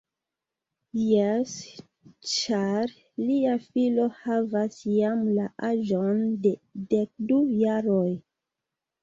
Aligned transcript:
Jes, 0.99 1.51
ĉar 2.31 2.95
lia 3.25 3.51
filo 3.67 4.07
havas 4.23 4.81
jam 4.95 5.21
la 5.37 5.47
aĝon 5.69 6.25
de 6.49 6.55
dekdu 6.97 7.39
jaroj. 7.61 8.11